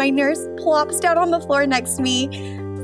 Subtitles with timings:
[0.00, 2.26] my nurse plops down on the floor next to me,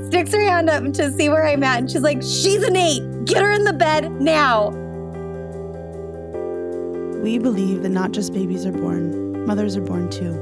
[0.09, 3.25] sticks her hand up to see where I'm at, and she's like, She's an eight.
[3.25, 4.69] Get her in the bed now.
[7.23, 10.35] We believe that not just babies are born, mothers are born too.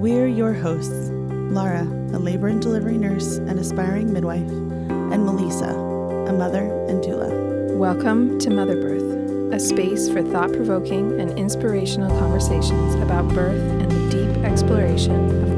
[0.00, 1.10] We're your hosts
[1.50, 7.74] Lara, a labor and delivery nurse and aspiring midwife, and Melissa, a mother and doula.
[7.78, 13.90] Welcome to Mother Birth, a space for thought provoking and inspirational conversations about birth and
[13.90, 15.51] the deep exploration of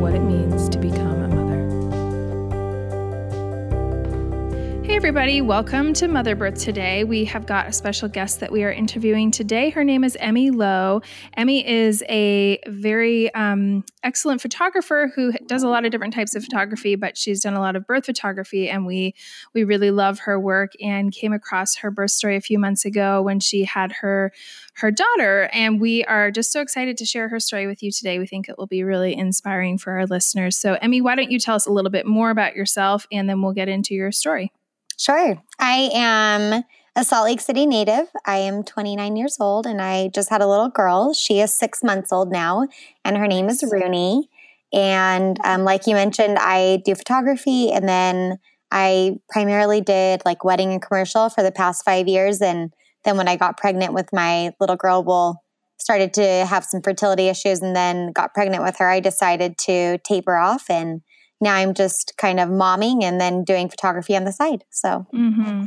[5.04, 7.04] everybody, welcome to Mother Birth today.
[7.04, 9.68] We have got a special guest that we are interviewing today.
[9.68, 11.02] Her name is Emmy Lowe.
[11.36, 16.42] Emmy is a very um, excellent photographer who does a lot of different types of
[16.42, 19.14] photography, but she's done a lot of birth photography, and we
[19.52, 23.20] we really love her work and came across her birth story a few months ago
[23.20, 24.32] when she had her
[24.77, 28.18] her daughter, and we are just so excited to share her story with you today.
[28.18, 30.56] We think it will be really inspiring for our listeners.
[30.56, 33.42] So, Emmy, why don't you tell us a little bit more about yourself, and then
[33.42, 34.50] we'll get into your story.
[34.98, 35.42] Sure.
[35.59, 36.64] I am
[36.97, 38.06] a Salt Lake City native.
[38.25, 41.12] I am 29 years old and I just had a little girl.
[41.12, 42.69] She is six months old now,
[43.05, 44.31] and her name is Rooney.
[44.72, 48.39] And um, like you mentioned, I do photography and then
[48.70, 52.41] I primarily did like wedding and commercial for the past five years.
[52.41, 52.72] And
[53.05, 55.42] then when I got pregnant with my little girl, well,
[55.78, 59.98] started to have some fertility issues and then got pregnant with her, I decided to
[59.98, 61.03] taper off and
[61.40, 64.64] now I'm just kind of momming and then doing photography on the side.
[64.70, 65.66] So, mm-hmm.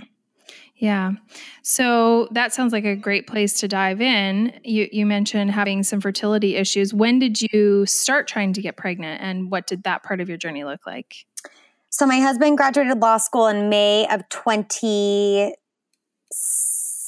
[0.75, 1.11] yeah.
[1.63, 4.59] So that sounds like a great place to dive in.
[4.63, 6.93] You, you mentioned having some fertility issues.
[6.93, 10.37] When did you start trying to get pregnant and what did that part of your
[10.37, 11.25] journey look like?
[11.89, 15.55] So, my husband graduated law school in May of 20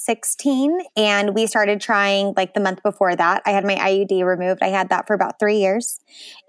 [0.09, 4.63] 16 and we started trying like the month before that i had my iud removed
[4.63, 5.99] i had that for about three years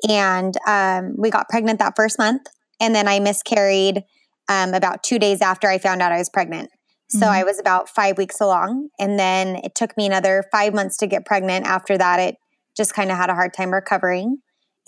[0.09, 2.47] and um, we got pregnant that first month
[2.81, 4.03] and then i miscarried
[4.49, 6.71] um, about two days after i found out i was pregnant
[7.11, 7.35] so mm-hmm.
[7.35, 11.07] i was about five weeks along and then it took me another five months to
[11.07, 12.37] get pregnant after that it
[12.75, 14.39] just kind of had a hard time recovering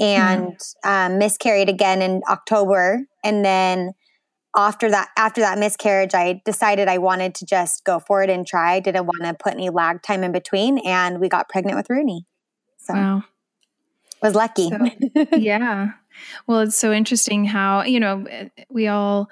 [0.00, 1.12] and mm-hmm.
[1.12, 3.92] um, miscarried again in october and then
[4.56, 8.46] after that after that miscarriage i decided i wanted to just go for it and
[8.46, 8.74] try.
[8.74, 11.90] I didn't want to put any lag time in between and we got pregnant with
[11.90, 12.26] rooney.
[12.78, 13.24] So wow.
[14.22, 14.70] was lucky.
[14.70, 15.92] So, yeah.
[16.46, 18.26] Well it's so interesting how you know
[18.70, 19.30] we all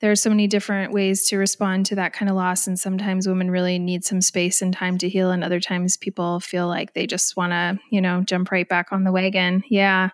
[0.00, 3.26] there are so many different ways to respond to that kind of loss and sometimes
[3.26, 6.92] women really need some space and time to heal and other times people feel like
[6.92, 9.62] they just want to you know jump right back on the wagon.
[9.68, 10.10] Yeah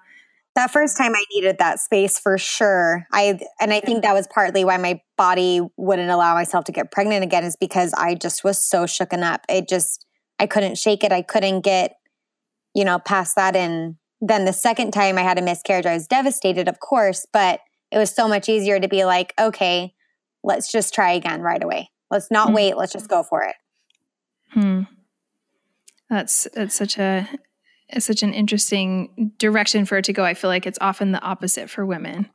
[0.61, 3.07] that first time I needed that space for sure.
[3.13, 6.93] I and I think that was partly why my body wouldn't allow myself to get
[6.93, 9.41] pregnant again is because I just was so shooken up.
[9.49, 10.07] It just
[10.39, 11.13] I couldn't shake it.
[11.13, 11.95] I couldn't get
[12.75, 16.07] you know past that and then the second time I had a miscarriage I was
[16.07, 17.61] devastated of course, but
[17.91, 19.95] it was so much easier to be like, okay,
[20.45, 21.91] let's just try again right away.
[22.11, 22.57] Let's not mm-hmm.
[22.57, 23.57] wait, let's just go for it.
[24.51, 24.83] Hmm.
[26.11, 27.29] That's that's such a
[27.99, 30.25] such an interesting direction for it to go.
[30.25, 32.29] I feel like it's often the opposite for women.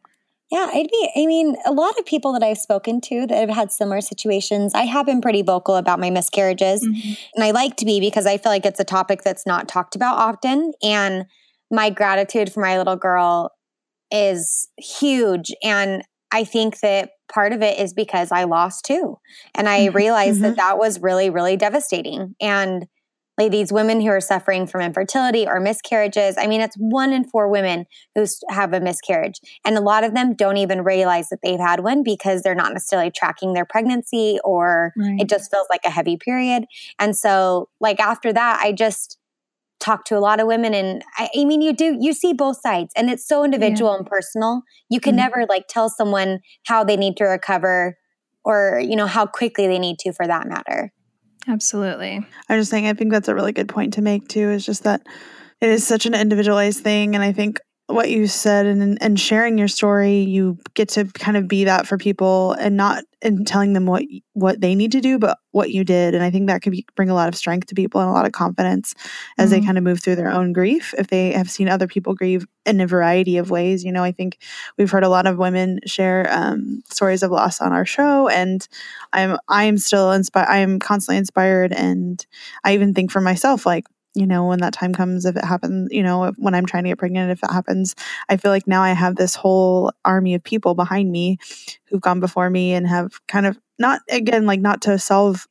[0.51, 3.49] Yeah, I'd be, I mean, a lot of people that I've spoken to that have
[3.49, 6.85] had similar situations, I have been pretty vocal about my miscarriages.
[6.85, 7.13] Mm-hmm.
[7.33, 9.95] And I like to be because I feel like it's a topic that's not talked
[9.95, 10.73] about often.
[10.83, 11.25] And
[11.71, 13.51] my gratitude for my little girl
[14.11, 15.51] is huge.
[15.63, 19.17] And I think that part of it is because I lost too.
[19.55, 19.95] And I mm-hmm.
[19.95, 20.49] realized mm-hmm.
[20.49, 22.35] that that was really, really devastating.
[22.39, 22.85] And
[23.37, 26.35] these women who are suffering from infertility or miscarriages.
[26.37, 27.85] I mean, it's one in four women
[28.15, 29.39] who have a miscarriage.
[29.65, 32.73] And a lot of them don't even realize that they've had one because they're not
[32.73, 35.19] necessarily tracking their pregnancy or right.
[35.19, 36.65] it just feels like a heavy period.
[36.97, 39.17] And so, like, after that, I just
[39.79, 42.61] talk to a lot of women and I, I mean you do you see both
[42.61, 43.97] sides and it's so individual yeah.
[43.97, 45.17] and personal you can mm-hmm.
[45.17, 47.97] never like tell someone how they need to recover
[48.45, 50.93] or you know how quickly they need to for that matter
[51.47, 52.25] Absolutely.
[52.49, 54.83] I'm just saying, I think that's a really good point to make too, is just
[54.83, 55.01] that
[55.61, 57.15] it is such an individualized thing.
[57.15, 61.37] And I think what you said and and sharing your story, you get to kind
[61.37, 64.03] of be that for people and not in telling them what
[64.33, 66.15] what they need to do, but what you did.
[66.15, 68.13] And I think that could be, bring a lot of strength to people and a
[68.13, 68.95] lot of confidence
[69.37, 69.59] as mm-hmm.
[69.59, 70.95] they kind of move through their own grief.
[70.97, 74.11] If they have seen other people grieve in a variety of ways, you know, I
[74.11, 74.39] think
[74.77, 78.67] we've heard a lot of women share um, stories of loss on our show, and
[79.13, 80.49] I'm I'm still inspired.
[80.49, 82.25] I'm constantly inspired, and
[82.63, 83.85] I even think for myself, like
[84.15, 86.89] you know, when that time comes, if it happens, you know, when I'm trying to
[86.89, 87.95] get pregnant, if it happens,
[88.29, 91.37] I feel like now I have this whole army of people behind me
[91.85, 95.47] who've gone before me and have kind of not, again, like not to solve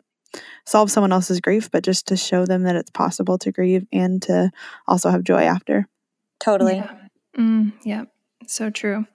[0.67, 4.21] solve someone else's grief, but just to show them that it's possible to grieve and
[4.23, 4.51] to
[4.89, 5.87] also have joy after.
[6.41, 6.77] Totally.
[6.77, 6.95] Yeah.
[7.39, 8.05] Mm, yeah.
[8.47, 9.07] So true.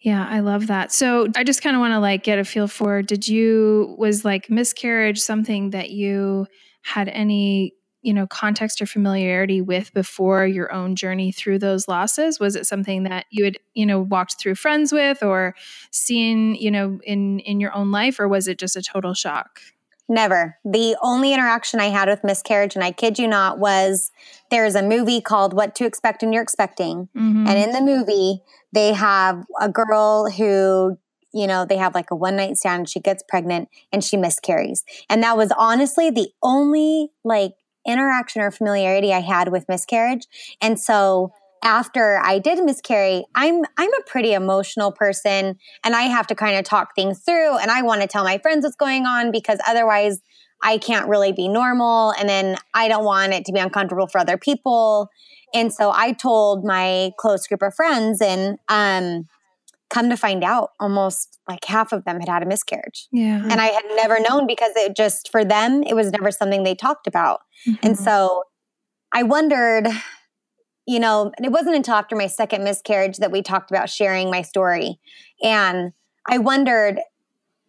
[0.00, 0.92] Yeah, I love that.
[0.92, 4.24] So I just kind of want to like get a feel for did you was
[4.24, 6.46] like miscarriage something that you
[6.82, 12.38] had any you know context or familiarity with before your own journey through those losses
[12.38, 15.54] was it something that you had you know walked through friends with or
[15.90, 19.60] seen you know in in your own life or was it just a total shock
[20.08, 20.56] Never.
[20.64, 24.10] The only interaction I had with miscarriage, and I kid you not, was
[24.50, 27.10] there's a movie called What to Expect When You're Expecting.
[27.14, 27.46] Mm-hmm.
[27.46, 28.40] And in the movie,
[28.72, 30.98] they have a girl who,
[31.34, 34.82] you know, they have like a one night stand, she gets pregnant and she miscarries.
[35.10, 37.52] And that was honestly the only like
[37.88, 40.26] interaction or familiarity I had with miscarriage.
[40.60, 41.32] And so
[41.62, 46.56] after I did miscarry, I'm I'm a pretty emotional person and I have to kind
[46.56, 49.58] of talk things through and I want to tell my friends what's going on because
[49.66, 50.20] otherwise
[50.62, 54.18] I can't really be normal and then I don't want it to be uncomfortable for
[54.18, 55.08] other people.
[55.54, 59.26] And so I told my close group of friends and um
[59.90, 63.08] come to find out almost like half of them had had a miscarriage.
[63.10, 63.42] Yeah.
[63.42, 66.74] And I had never known because it just for them it was never something they
[66.74, 67.40] talked about.
[67.66, 67.86] Mm-hmm.
[67.86, 68.44] And so
[69.14, 69.88] I wondered
[70.88, 74.40] you know, it wasn't until after my second miscarriage that we talked about sharing my
[74.40, 74.98] story.
[75.42, 75.92] And
[76.26, 76.98] I wondered,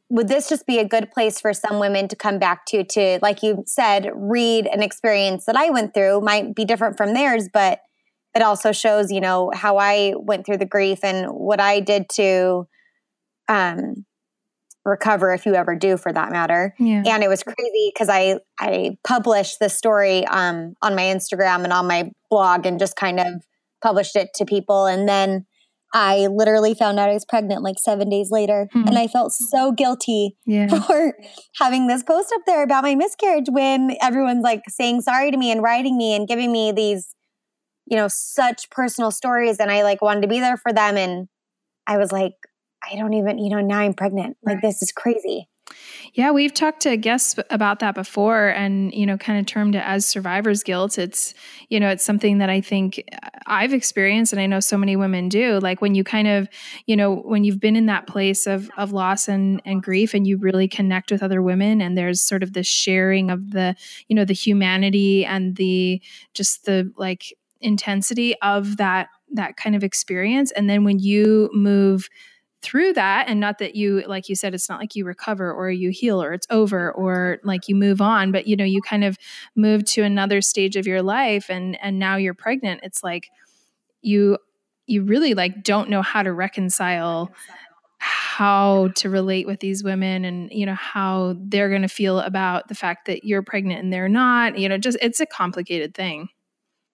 [0.08, 3.20] would this just be a good place for some women to come back to, to,
[3.22, 6.22] like you said, read an experience that I went through?
[6.22, 7.82] Might be different from theirs, but
[8.36, 12.10] it also shows, you know, how I went through the grief and what I did
[12.16, 12.68] to
[13.48, 14.06] um,
[14.86, 17.04] recover if you ever do for that matter yeah.
[17.06, 21.74] and it was crazy because i i published the story um, on my instagram and
[21.74, 23.28] on my blog and just kind of
[23.84, 25.46] published it to people and then
[25.94, 28.88] i literally found out i was pregnant like seven days later mm-hmm.
[28.88, 30.68] and i felt so guilty yeah.
[30.88, 31.14] for
[31.56, 35.52] having this post up there about my miscarriage when everyone's like saying sorry to me
[35.52, 37.16] and writing me and giving me these
[37.90, 41.28] you know such personal stories and i like wanted to be there for them and
[41.88, 42.34] i was like
[42.84, 44.38] I don't even, you know, now I'm pregnant.
[44.44, 45.48] Like this is crazy.
[46.16, 49.84] Yeah, we've talked to guests about that before and, you know, kind of termed it
[49.86, 50.98] as survivor's guilt.
[50.98, 51.36] It's,
[51.70, 54.96] you know, it's something that I think uh, I've experienced and I know so many
[54.96, 55.60] women do.
[55.60, 56.50] Like when you kind of,
[56.88, 60.26] you know, when you've been in that place of of loss and and grief and
[60.26, 63.76] you really connect with other women and there's sort of the sharing of the,
[64.08, 66.02] you know, the humanity and the
[66.34, 67.26] just the like
[67.62, 70.52] intensity of that that kind of experience.
[70.52, 72.10] And then when you move
[72.62, 75.72] through that and not that you like you said it's not like you recover or
[75.72, 79.06] you heal or it's over or like you move on but you know you kind
[79.06, 79.18] of
[79.56, 83.30] move to another stage of your life and and now you're pregnant it's like
[84.02, 84.38] you
[84.88, 87.32] you really like don't know how to reconcile
[88.00, 92.68] how to relate with these women and you know how they're going to feel about
[92.68, 96.28] the fact that you're pregnant and they're not you know just it's a complicated thing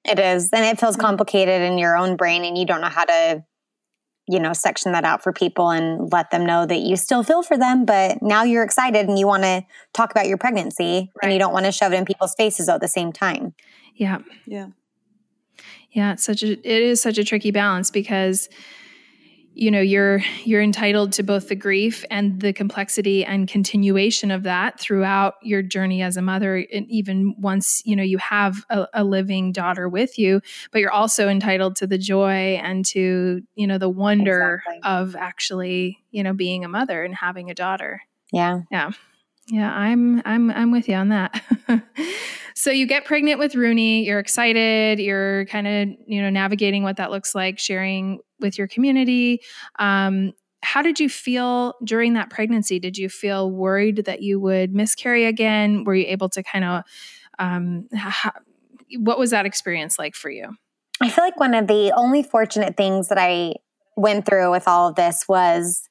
[0.06, 1.02] it is and it feels mm.
[1.02, 3.44] complicated in your own brain and you don't know how to
[4.28, 7.44] you know, section that out for people and let them know that you still feel
[7.44, 9.64] for them, but now you're excited and you want to
[9.94, 11.24] talk about your pregnancy right.
[11.24, 13.54] and you don't want to shove it in people's faces at the same time.
[13.96, 14.20] Yeah.
[14.46, 14.70] Yeah.
[15.92, 18.50] Yeah, it's such a it is such a tricky balance because
[19.56, 24.44] you know you're you're entitled to both the grief and the complexity and continuation of
[24.44, 26.58] that throughout your journey as a mother.
[26.74, 30.42] And even once you know you have a, a, living daughter with you
[30.72, 34.80] but you're also entitled to the joy and to you know the wonder exactly.
[34.84, 38.02] of actually you know being a mother and having a daughter.
[38.34, 38.62] Yeah.
[38.70, 38.92] Yeah
[39.48, 41.42] yeah i'm i'm i'm with you on that
[42.58, 46.96] So you get pregnant with Rooney, you're excited, you're kind of, you know, navigating what
[46.96, 49.42] that looks like, sharing with your community.
[49.78, 50.32] Um,
[50.64, 52.80] how did you feel during that pregnancy?
[52.80, 55.84] Did you feel worried that you would miscarry again?
[55.84, 56.84] Were you able to kind of,
[57.40, 57.90] um,
[58.98, 60.56] what was that experience like for you?
[61.02, 63.56] I feel like one of the only fortunate things that I
[63.98, 65.90] went through with all of this was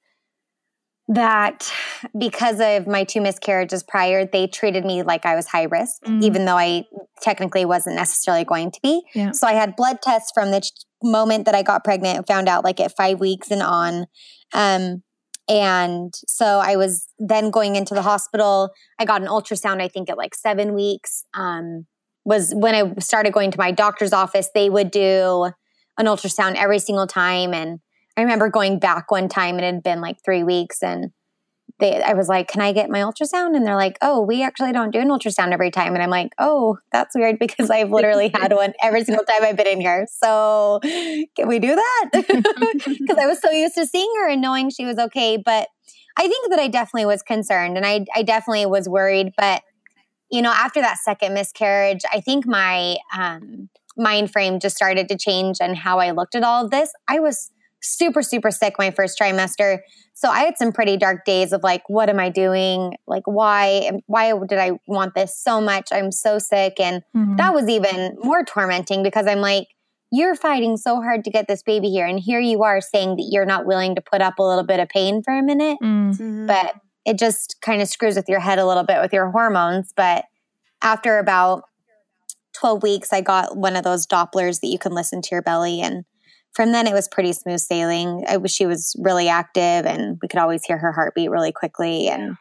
[1.09, 1.71] that
[2.19, 6.23] because of my two miscarriages prior, they treated me like I was high risk, mm.
[6.23, 6.87] even though I
[7.21, 9.03] technically wasn't necessarily going to be.
[9.15, 9.33] Yeah.
[9.33, 10.63] So I had blood tests from the
[11.03, 14.07] moment that I got pregnant, found out like at five weeks and on.
[14.55, 15.03] Um,
[15.47, 18.71] and so I was then going into the hospital.
[18.99, 21.25] I got an ultrasound, I think, at like seven weeks.
[21.35, 21.87] Um,
[22.25, 25.51] was when I started going to my doctor's office, they would do
[25.99, 27.53] an ultrasound every single time.
[27.53, 27.81] And
[28.17, 31.11] I remember going back one time and it had been like three weeks and
[31.81, 33.57] they, I was like, can I get my ultrasound?
[33.57, 35.95] And they're like, oh, we actually don't do an ultrasound every time.
[35.95, 39.57] And I'm like, oh, that's weird because I've literally had one every single time I've
[39.57, 40.07] been in here.
[40.11, 42.11] So can we do that?
[42.85, 45.37] Because I was so used to seeing her and knowing she was okay.
[45.37, 45.69] But
[46.17, 49.33] I think that I definitely was concerned and I, I definitely was worried.
[49.37, 49.63] But,
[50.31, 55.17] you know, after that second miscarriage, I think my, um, mind frame just started to
[55.17, 56.93] change and how I looked at all of this.
[57.09, 57.51] I was
[57.85, 59.79] super, super sick my first trimester.
[60.15, 62.97] So I had some pretty dark days of like, what am I doing?
[63.07, 65.89] Like, why, why did I want this so much?
[65.93, 66.81] I'm so sick.
[66.81, 67.37] And mm-hmm.
[67.37, 69.69] that was even more tormenting because I'm like,
[70.11, 72.07] you're fighting so hard to get this baby here.
[72.07, 74.81] And here you are saying that you're not willing to put up a little bit
[74.81, 75.79] of pain for a minute.
[75.83, 76.47] Mm-hmm.
[76.47, 79.93] But it just kind of screws with your head a little bit with your hormones.
[79.95, 80.25] But
[80.81, 81.65] after about
[82.55, 85.81] 12 weeks, I got one of those Dopplers that you can listen to your belly.
[85.81, 86.05] And
[86.55, 88.25] from then, it was pretty smooth sailing.
[88.29, 92.09] I, she was really active, and we could always hear her heartbeat really quickly.
[92.09, 92.37] And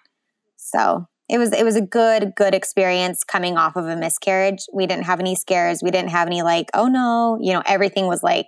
[0.56, 4.66] so it was it was a good good experience coming off of a miscarriage.
[4.72, 5.82] We didn't have any scares.
[5.82, 8.48] We didn't have any like oh no, you know everything was like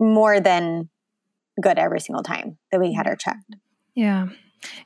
[0.00, 0.88] more than
[1.60, 3.54] good every single time that we had her checked.
[3.94, 4.28] Yeah.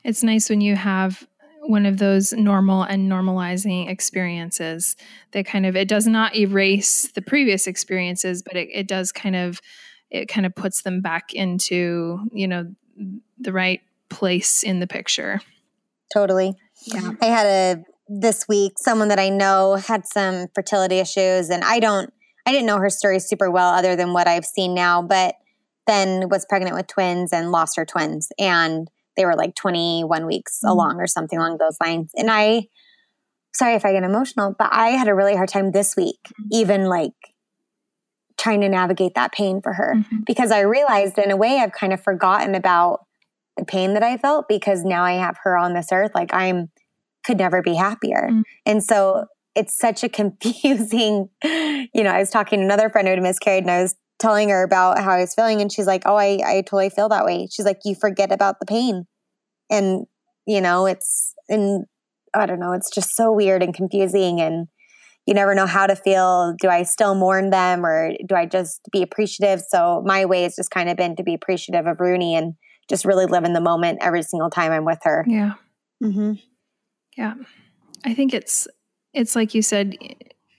[0.03, 1.27] It's nice when you have
[1.61, 4.95] one of those normal and normalizing experiences
[5.31, 9.35] that kind of it does not erase the previous experiences but it, it does kind
[9.35, 9.59] of
[10.11, 12.73] it kind of puts them back into you know
[13.37, 15.41] the right place in the picture
[16.13, 21.49] totally yeah i had a this week someone that i know had some fertility issues
[21.49, 22.11] and i don't
[22.45, 25.35] i didn't know her story super well other than what i've seen now but
[25.85, 28.89] then was pregnant with twins and lost her twins and
[29.19, 30.69] they were like 21 weeks mm-hmm.
[30.69, 32.11] along or something along those lines.
[32.15, 32.67] And I,
[33.53, 36.47] sorry if I get emotional, but I had a really hard time this week, mm-hmm.
[36.51, 37.28] even like
[38.39, 40.17] trying to navigate that pain for her mm-hmm.
[40.25, 43.05] because I realized in a way I've kind of forgotten about
[43.57, 46.11] the pain that I felt because now I have her on this earth.
[46.15, 46.69] Like I'm,
[47.25, 48.29] could never be happier.
[48.31, 48.41] Mm-hmm.
[48.65, 53.13] And so it's such a confusing, you know, I was talking to another friend who
[53.13, 56.03] had miscarried and I was telling her about how I was feeling and she's like,
[56.05, 59.05] "Oh, I I totally feel that way." She's like, "You forget about the pain."
[59.69, 60.05] And
[60.45, 61.85] you know, it's and
[62.33, 64.67] I don't know, it's just so weird and confusing and
[65.25, 66.55] you never know how to feel.
[66.59, 69.61] Do I still mourn them or do I just be appreciative?
[69.67, 72.53] So my way has just kind of been to be appreciative of Rooney and
[72.89, 75.23] just really live in the moment every single time I'm with her.
[75.27, 75.53] Yeah.
[76.03, 76.33] Mm-hmm.
[77.15, 77.35] Yeah.
[78.03, 78.67] I think it's
[79.13, 79.95] it's like you said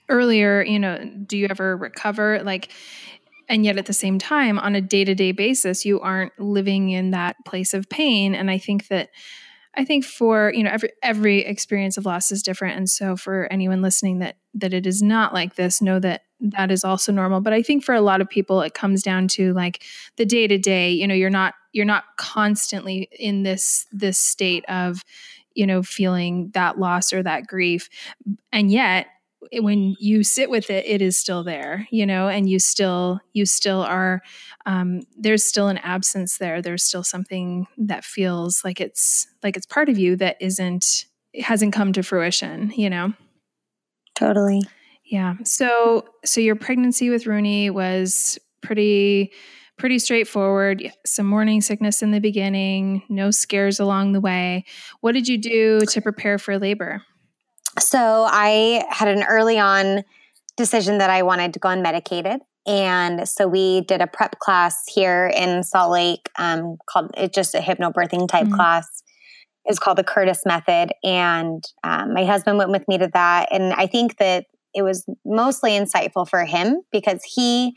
[0.09, 2.41] earlier, you know, do you ever recover?
[2.43, 2.71] Like
[3.51, 7.35] and yet at the same time on a day-to-day basis you aren't living in that
[7.45, 9.09] place of pain and i think that
[9.75, 12.77] i think for you know every every experience of loss is different.
[12.77, 16.71] And so for anyone listening that that it is not like this know that that
[16.71, 17.41] is also normal.
[17.41, 19.83] But i think for a lot of people it comes down to like
[20.17, 24.65] the day to day you know you're not you're not constantly in this this state
[24.67, 25.03] of
[25.55, 27.89] you know feeling that loss or that grief.
[28.51, 29.07] And yet
[29.59, 33.45] when you sit with it it is still there you know and you still you
[33.45, 34.21] still are
[34.65, 36.61] um, there's still an absence there.
[36.61, 41.05] There's still something that feels like it's like it's part of you that isn't
[41.39, 43.13] hasn't come to fruition you know?
[44.15, 44.61] Totally.
[45.05, 45.35] Yeah.
[45.43, 49.31] So so your pregnancy with rooney was pretty
[49.77, 50.91] pretty straightforward.
[51.05, 54.65] Some morning sickness in the beginning no scares along the way.
[54.99, 57.01] What did you do to prepare for labor
[57.79, 60.03] so I had an early on
[60.57, 62.39] decision that I wanted to go unmedicated.
[62.67, 67.55] And so we did a prep class here in Salt Lake um, called it's just
[67.55, 68.55] a hypnobirthing type mm-hmm.
[68.55, 69.03] class.
[69.65, 70.91] It's called the Curtis Method.
[71.03, 73.49] And um, my husband went with me to that.
[73.51, 77.75] And I think that it was mostly insightful for him because he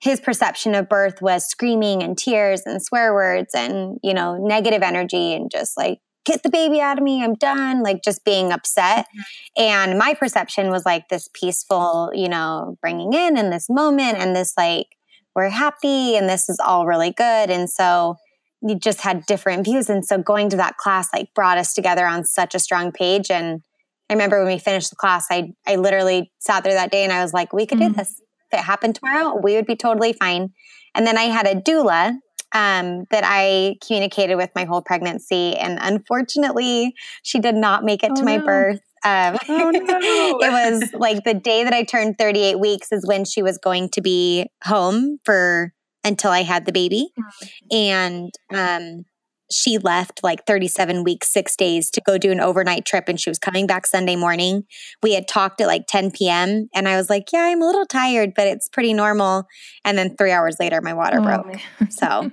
[0.00, 4.82] his perception of birth was screaming and tears and swear words and you know negative
[4.82, 7.22] energy and just like get the baby out of me.
[7.22, 7.82] I'm done.
[7.82, 9.06] Like just being upset.
[9.06, 9.62] Mm-hmm.
[9.62, 14.34] And my perception was like this peaceful, you know, bringing in in this moment and
[14.34, 14.86] this like,
[15.34, 17.50] we're happy and this is all really good.
[17.50, 18.16] And so
[18.60, 19.90] we just had different views.
[19.90, 23.30] And so going to that class like brought us together on such a strong page.
[23.30, 23.62] And
[24.08, 27.12] I remember when we finished the class, I, I literally sat there that day and
[27.12, 27.92] I was like, we could mm-hmm.
[27.92, 28.20] do this.
[28.52, 30.52] If it happened tomorrow, we would be totally fine.
[30.94, 32.18] And then I had a doula
[32.52, 35.56] um, that I communicated with my whole pregnancy.
[35.56, 38.44] And unfortunately, she did not make it oh, to my no.
[38.46, 38.80] birth.
[39.04, 39.80] Um, oh, no.
[40.40, 43.88] it was like the day that I turned 38 weeks is when she was going
[43.90, 45.72] to be home for
[46.04, 47.08] until I had the baby.
[47.18, 47.76] Mm-hmm.
[47.76, 49.04] And um,
[49.52, 53.08] she left like 37 weeks, six days to go do an overnight trip.
[53.08, 54.64] And she was coming back Sunday morning.
[55.02, 56.68] We had talked at like 10 p.m.
[56.74, 59.44] And I was like, yeah, I'm a little tired, but it's pretty normal.
[59.84, 61.60] And then three hours later, my water oh, broke.
[61.90, 62.30] So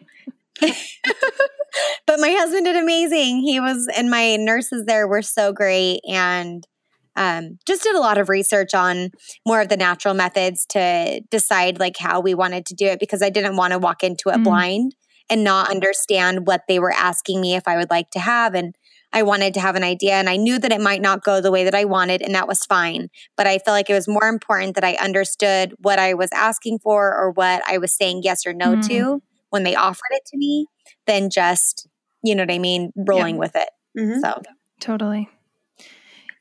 [2.05, 3.41] but my husband did amazing.
[3.41, 6.65] He was, and my nurses there were so great and
[7.15, 9.11] um, just did a lot of research on
[9.45, 13.21] more of the natural methods to decide like how we wanted to do it because
[13.21, 14.95] I didn't want to walk into it mm blind
[15.29, 18.55] and not understand what they were asking me if I would like to have.
[18.55, 18.75] And
[19.11, 21.51] I wanted to have an idea and I knew that it might not go the
[21.51, 23.09] way that I wanted and that was fine.
[23.35, 26.79] But I felt like it was more important that I understood what I was asking
[26.79, 28.87] for or what I was saying yes or no mm.
[28.87, 30.67] to when they offered it to me
[31.07, 31.87] than just,
[32.23, 33.39] you know what I mean, rolling yeah.
[33.39, 33.69] with it.
[33.97, 34.19] Mm-hmm.
[34.19, 34.41] So
[34.79, 35.29] totally.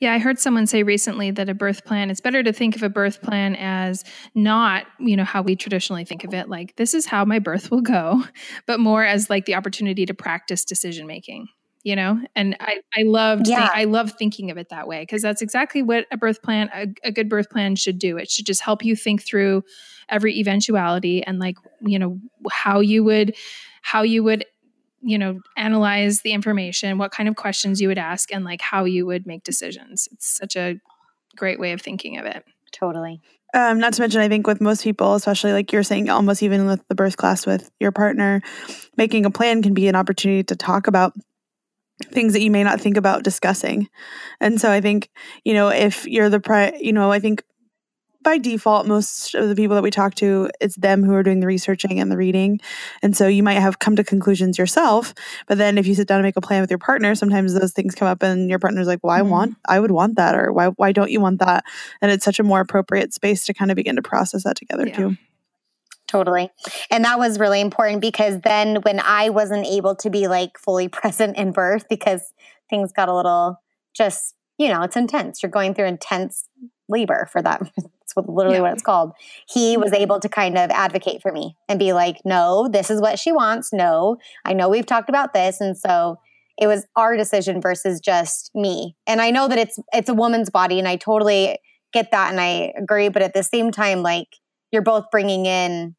[0.01, 2.85] Yeah, I heard someone say recently that a birth plan, it's better to think of
[2.85, 6.95] a birth plan as not, you know, how we traditionally think of it, like this
[6.95, 8.23] is how my birth will go,
[8.67, 11.49] but more as like the opportunity to practice decision making
[11.85, 13.69] you know and i i loved yeah.
[13.73, 16.87] I love thinking of it that way because that's exactly what a birth plan a,
[17.05, 19.63] a, good birth plan should do it should just help you think through
[20.09, 22.19] every eventuality and like you know
[22.51, 23.35] how you would
[23.83, 24.45] how you would
[25.01, 28.85] you know analyze the information what kind of questions you would ask and like how
[28.85, 30.09] you would make decisions.
[30.13, 30.81] It's such a
[31.37, 32.45] great way of thinking of it.
[32.73, 33.21] Totally.
[33.55, 36.67] Um, not to mention, I think with most people, especially like you're saying, almost even
[36.67, 38.43] with the birth class with your partner,
[38.97, 41.15] making a plan can be an opportunity to talk about
[42.05, 43.89] things that you may not think about discussing.
[44.41, 45.09] And so I think,
[45.45, 47.43] you know, if you're the pri, you know, I think
[48.29, 51.41] by default most of the people that we talk to it's them who are doing
[51.41, 52.61] the researching and the reading
[53.01, 55.15] and so you might have come to conclusions yourself
[55.47, 57.73] but then if you sit down and make a plan with your partner sometimes those
[57.73, 59.31] things come up and your partner's like well i mm-hmm.
[59.31, 61.65] want i would want that or why why don't you want that
[62.03, 64.87] and it's such a more appropriate space to kind of begin to process that together
[64.87, 64.97] yeah.
[64.97, 65.17] too
[66.07, 66.51] Totally.
[66.91, 70.89] And that was really important because then when I wasn't able to be like fully
[71.01, 72.33] present in birth because
[72.71, 73.61] things got a little
[73.95, 75.43] just, you know, it's intense.
[75.43, 76.49] You're going through intense
[76.89, 77.71] labor for that.
[78.09, 78.63] It's what, literally yeah.
[78.63, 79.13] what it's called.
[79.49, 83.01] He was able to kind of advocate for me and be like, no, this is
[83.01, 83.71] what she wants.
[83.73, 85.61] No, I know we've talked about this.
[85.61, 86.19] And so
[86.59, 88.97] it was our decision versus just me.
[89.07, 91.59] And I know that it's, it's a woman's body and I totally
[91.93, 93.11] get that and I agree.
[93.11, 94.29] But at the same time, like
[94.73, 95.95] you're both bringing in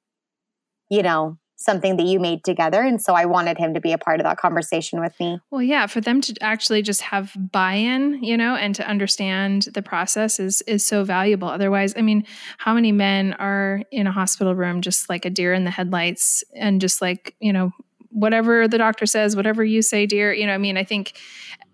[0.90, 2.82] you know, something that you made together.
[2.82, 5.40] And so I wanted him to be a part of that conversation with me.
[5.52, 9.82] Well, yeah, for them to actually just have buy-in, you know, and to understand the
[9.82, 11.50] process is is so valuable.
[11.50, 12.26] Otherwise, I mean,
[12.58, 16.46] how many men are in a hospital room just like a deer in the headlights
[16.56, 17.72] and just like, you know,
[18.10, 21.20] whatever the doctor says, whatever you say, dear, you know, I mean, I think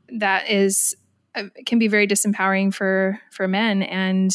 [0.09, 0.95] that is
[1.35, 4.31] uh, can be very disempowering for for men and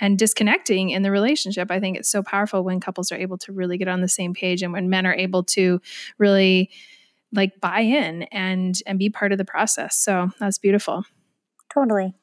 [0.00, 1.70] and disconnecting in the relationship.
[1.70, 4.34] I think it's so powerful when couples are able to really get on the same
[4.34, 5.80] page and when men are able to
[6.18, 6.70] really
[7.32, 9.96] like buy in and and be part of the process.
[9.96, 11.04] So that's beautiful.
[11.72, 12.14] Totally.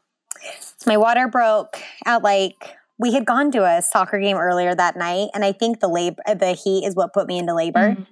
[0.86, 5.30] My water broke at like we had gone to a soccer game earlier that night,
[5.34, 7.92] and I think the labor, the heat is what put me into labor.
[7.92, 8.04] Mm-hmm.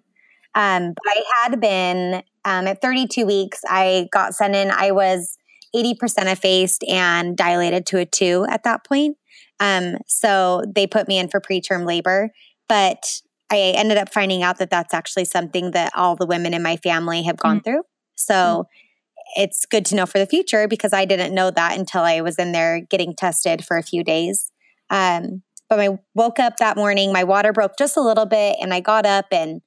[0.58, 3.62] Um, I had been um, at 32 weeks.
[3.67, 4.71] I got sent in.
[4.71, 5.38] I was
[5.75, 9.17] 80% effaced and dilated to a two at that point.
[9.59, 12.31] Um, so they put me in for preterm labor,
[12.67, 16.63] but I ended up finding out that that's actually something that all the women in
[16.63, 17.63] my family have gone mm-hmm.
[17.63, 17.81] through.
[18.15, 19.41] So mm-hmm.
[19.41, 22.37] it's good to know for the future because I didn't know that until I was
[22.37, 24.51] in there getting tested for a few days.
[24.89, 28.73] Um, but I woke up that morning, my water broke just a little bit, and
[28.73, 29.61] I got up and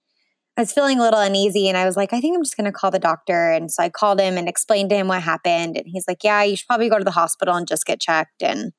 [0.57, 1.69] I was feeling a little uneasy.
[1.69, 3.51] And I was like, I think I'm just going to call the doctor.
[3.53, 5.77] And so I called him and explained to him what happened.
[5.77, 8.43] And he's like, Yeah, you should probably go to the hospital and just get checked.
[8.43, 8.73] And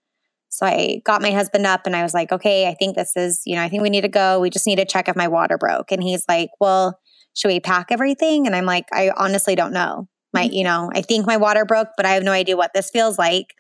[0.50, 3.42] so I got my husband up and I was like, okay, I think this is,
[3.46, 4.40] you know, I think we need to go.
[4.40, 5.92] We just need to check if my water broke.
[5.92, 7.00] And he's like, well,
[7.36, 8.48] should we pack everything?
[8.48, 10.08] And I'm like, I honestly don't know.
[10.34, 10.54] My, mm-hmm.
[10.54, 13.18] you know, I think my water broke, but I have no idea what this feels
[13.18, 13.54] like.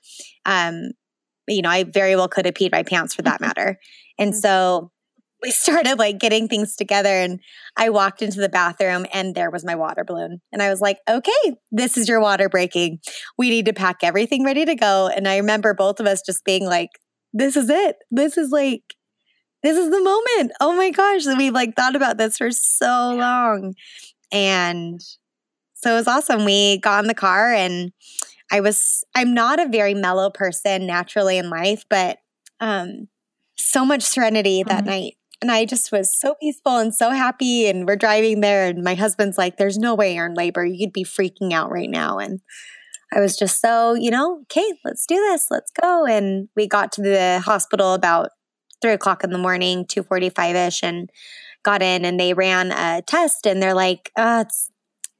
[0.45, 0.91] Um,
[1.47, 3.79] you know, I very well could have peed my pants for that matter.
[4.17, 4.39] And mm-hmm.
[4.39, 4.91] so
[5.43, 7.39] we started like getting things together and
[7.77, 10.41] I walked into the bathroom and there was my water balloon.
[10.51, 12.99] And I was like, okay, this is your water breaking.
[13.37, 15.07] We need to pack everything ready to go.
[15.07, 16.89] And I remember both of us just being like,
[17.33, 17.97] this is it.
[18.11, 18.83] This is like,
[19.63, 20.51] this is the moment.
[20.59, 21.25] Oh my gosh.
[21.25, 23.75] And we've like thought about this for so long.
[24.31, 25.01] And
[25.73, 26.45] so it was awesome.
[26.45, 27.91] We got in the car and
[28.51, 32.17] I was, I'm not a very mellow person naturally in life, but
[32.59, 33.07] um,
[33.55, 34.89] so much serenity that mm-hmm.
[34.89, 37.67] night and I just was so peaceful and so happy.
[37.67, 40.65] And we're driving there, and my husband's like, There's no way you're in labor.
[40.65, 42.17] You'd be freaking out right now.
[42.17, 42.41] And
[43.13, 45.47] I was just so, you know, okay, let's do this.
[45.49, 46.05] Let's go.
[46.05, 48.29] And we got to the hospital about
[48.81, 51.09] three o'clock in the morning, 245 ish, and
[51.63, 54.71] got in and they ran a test and they're like, oh, it's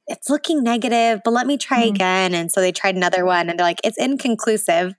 [0.06, 1.94] it's looking negative, but let me try mm-hmm.
[1.94, 2.34] again.
[2.34, 4.94] And so they tried another one and they're like, it's inconclusive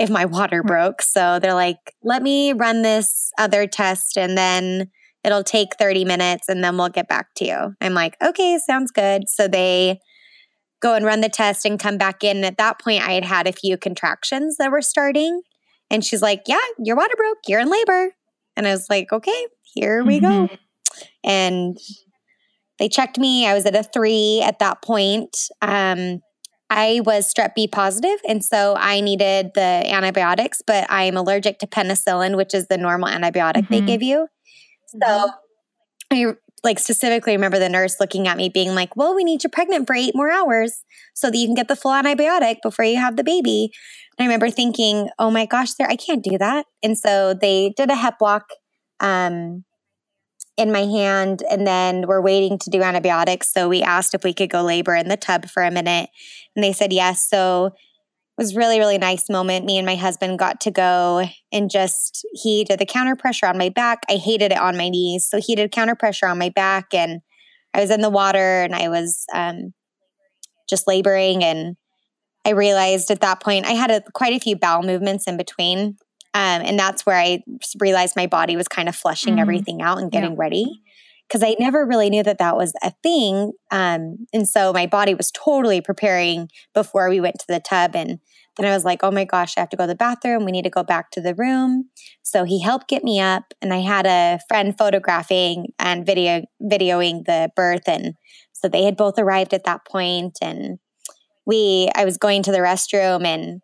[0.00, 1.02] if my water broke.
[1.02, 4.90] So they're like, let me run this other test and then
[5.22, 7.74] it'll take 30 minutes and then we'll get back to you.
[7.82, 9.28] I'm like, okay, sounds good.
[9.28, 10.00] So they
[10.80, 12.44] go and run the test and come back in.
[12.44, 15.42] At that point, I had had a few contractions that were starting.
[15.90, 17.38] And she's like, yeah, your water broke.
[17.46, 18.12] You're in labor.
[18.56, 20.46] And I was like, okay, here we mm-hmm.
[20.46, 20.56] go.
[21.22, 21.76] And
[22.78, 23.46] they checked me.
[23.46, 25.50] I was at a three at that point.
[25.60, 26.22] Um,
[26.70, 31.66] I was strep B positive, and so I needed the antibiotics, but I'm allergic to
[31.66, 33.74] penicillin, which is the normal antibiotic mm-hmm.
[33.74, 34.28] they give you.
[34.86, 36.30] So mm-hmm.
[36.30, 39.48] I like specifically remember the nurse looking at me being like, Well, we need you
[39.48, 42.98] pregnant for eight more hours so that you can get the full antibiotic before you
[42.98, 43.70] have the baby.
[44.18, 46.66] And I remember thinking, Oh my gosh, there I can't do that.
[46.82, 48.44] And so they did a hep lock
[49.00, 49.64] um,
[50.60, 53.50] in my hand and then we're waiting to do antibiotics.
[53.50, 56.10] So we asked if we could go labor in the tub for a minute.
[56.54, 57.26] And they said yes.
[57.28, 57.72] So it
[58.42, 62.64] was really really nice moment me and my husband got to go and just he
[62.64, 65.54] did the counter pressure on my back i hated it on my knees so he
[65.54, 67.20] did counter pressure on my back and
[67.74, 69.74] i was in the water and i was um,
[70.70, 71.76] just laboring and
[72.46, 75.98] i realized at that point i had a, quite a few bowel movements in between
[76.34, 77.42] um, and that's where i
[77.80, 79.40] realized my body was kind of flushing mm-hmm.
[79.40, 80.38] everything out and getting yeah.
[80.38, 80.82] ready
[81.30, 83.52] because I never really knew that that was a thing.
[83.70, 87.94] Um, and so my body was totally preparing before we went to the tub.
[87.94, 88.18] And
[88.56, 90.44] then I was like, oh my gosh, I have to go to the bathroom.
[90.44, 91.88] We need to go back to the room.
[92.22, 93.54] So he helped get me up.
[93.62, 97.86] And I had a friend photographing and video videoing the birth.
[97.86, 98.14] And
[98.52, 100.80] so they had both arrived at that point and
[101.46, 103.62] we I was going to the restroom and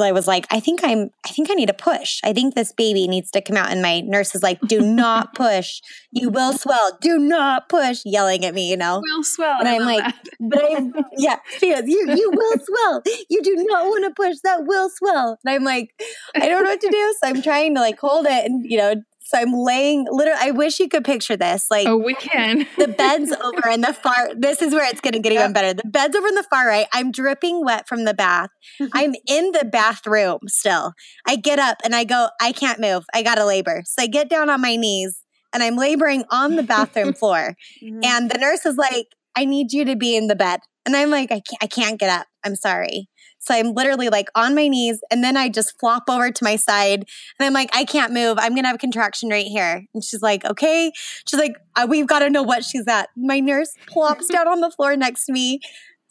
[0.00, 2.20] I was like, I think I'm, I think I need to push.
[2.24, 3.70] I think this baby needs to come out.
[3.70, 5.80] And my nurse is like, do not push.
[6.10, 6.98] You will swell.
[7.00, 9.00] Do not push, yelling at me, you know?
[9.02, 9.58] Will swell.
[9.58, 10.24] And I am like, that.
[10.40, 13.02] but I, yeah, she goes, you, you will swell.
[13.28, 14.36] You do not want to push.
[14.44, 15.38] That will swell.
[15.44, 15.90] And I'm like,
[16.34, 17.14] I don't know what to do.
[17.20, 20.50] So I'm trying to like hold it and, you know, so I'm laying literally I
[20.50, 21.66] wish you could picture this.
[21.70, 22.66] Like Oh, we can.
[22.78, 25.74] the bed's over in the far this is where it's gonna get even better.
[25.74, 26.86] The bed's over in the far right.
[26.92, 28.50] I'm dripping wet from the bath.
[28.92, 30.92] I'm in the bathroom still.
[31.26, 33.04] I get up and I go, I can't move.
[33.14, 33.82] I gotta labor.
[33.86, 35.18] So I get down on my knees
[35.52, 37.56] and I'm laboring on the bathroom floor.
[37.82, 38.00] Mm-hmm.
[38.04, 39.06] And the nurse is like,
[39.36, 40.60] I need you to be in the bed.
[40.84, 42.26] And I'm like, I can't, I can't get up.
[42.44, 43.08] I'm sorry.
[43.42, 46.54] So I'm literally like on my knees and then I just flop over to my
[46.54, 47.00] side
[47.38, 48.38] and I'm like, I can't move.
[48.38, 49.84] I'm going to have a contraction right here.
[49.92, 50.92] And she's like, okay.
[51.26, 53.08] She's like, uh, we've got to know what she's at.
[53.16, 55.58] My nurse plops down on the floor next to me,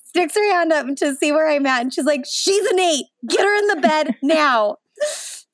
[0.03, 1.81] sticks her hand up to see where I'm at.
[1.81, 3.05] And she's like, she's an eight.
[3.27, 4.77] Get her in the bed now.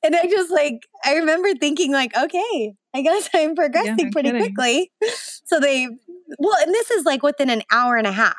[0.02, 4.30] And I just like, I remember thinking like, okay, I guess I'm progressing yeah, pretty
[4.30, 4.54] kidding.
[4.54, 4.90] quickly.
[5.44, 5.88] So they,
[6.38, 8.36] well, and this is like within an hour and a half.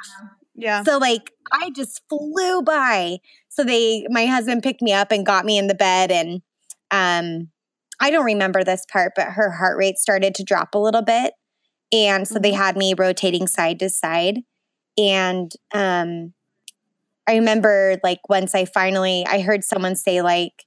[0.55, 0.83] Yeah.
[0.83, 3.17] So like I just flew by.
[3.49, 6.41] So they my husband picked me up and got me in the bed and
[6.91, 7.49] um
[8.01, 11.33] I don't remember this part, but her heart rate started to drop a little bit.
[11.91, 12.43] And so mm-hmm.
[12.43, 14.39] they had me rotating side to side.
[14.97, 16.33] And um
[17.27, 20.65] I remember like once I finally I heard someone say like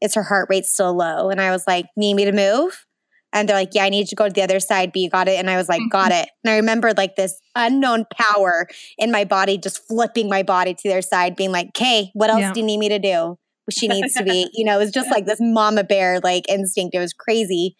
[0.00, 1.28] is her heart rate still low?
[1.28, 2.86] And I was like, need me to move?
[3.32, 5.28] And they're like, yeah, I need to go to the other side, but you got
[5.28, 5.38] it.
[5.38, 6.22] And I was like, got mm-hmm.
[6.22, 6.30] it.
[6.44, 8.66] And I remembered like this unknown power
[8.98, 12.40] in my body, just flipping my body to their side, being like, okay, what else
[12.40, 12.52] yeah.
[12.52, 13.38] do you need me to do?
[13.70, 16.94] She needs to be, you know, it was just like this mama bear like instinct.
[16.94, 17.76] It was crazy.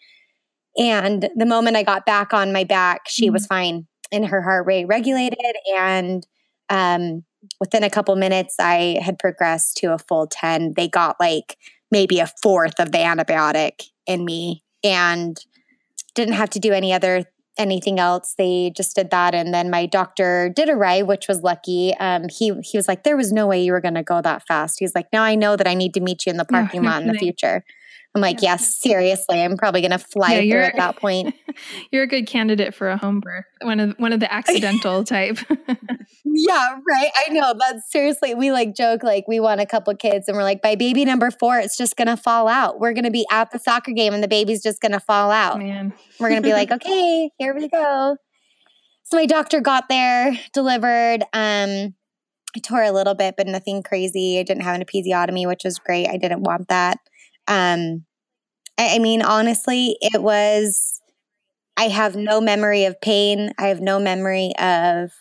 [0.77, 3.33] And the moment I got back on my back, she mm-hmm.
[3.33, 5.55] was fine and her heart rate regulated.
[5.75, 6.25] And
[6.69, 7.23] um,
[7.59, 10.73] within a couple minutes, I had progressed to a full 10.
[10.75, 11.57] They got like
[11.91, 15.43] maybe a fourth of the antibiotic in me and
[16.15, 17.25] didn't have to do any other
[17.57, 18.33] anything else.
[18.37, 21.93] They just did that, and then my doctor did a arrive, which was lucky.
[21.99, 24.45] Um, he he was like, "There was no way you were going to go that
[24.47, 26.83] fast." He's like, "Now I know that I need to meet you in the parking
[26.83, 27.63] lot in the future."
[28.13, 28.51] I'm like, yeah.
[28.51, 31.33] yes, seriously, I'm probably going to fly yeah, through at that point.
[31.91, 35.37] You're a good candidate for a home birth, one of one of the accidental type.
[36.33, 37.11] yeah, right.
[37.15, 37.53] I know.
[37.57, 38.33] That's seriously.
[38.35, 41.31] We like joke like we want a couple kids, and we're like, by baby number
[41.31, 42.79] four, it's just going to fall out.
[42.79, 45.31] We're going to be at the soccer game, and the baby's just going to fall
[45.31, 45.59] out.
[45.59, 48.17] Man, we're going to be like, okay, here we go.
[49.03, 51.23] So my doctor got there, delivered.
[51.33, 51.95] Um,
[52.55, 54.39] I tore a little bit, but nothing crazy.
[54.39, 56.07] I didn't have an episiotomy, which was great.
[56.07, 56.97] I didn't want that.
[57.47, 58.05] Um,
[58.77, 61.01] I, I mean, honestly, it was,
[61.77, 63.53] I have no memory of pain.
[63.57, 65.11] I have no memory of